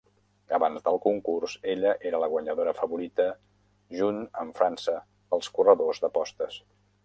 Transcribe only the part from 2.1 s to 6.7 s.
era la guanyadora favorita junt amb França pels corredors d'apostes.